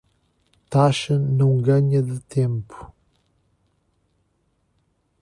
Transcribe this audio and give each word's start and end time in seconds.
Taxa 0.71 1.19
não 1.19 1.59
ganha 1.61 2.01
de 2.01 2.19
tempo 2.21 2.91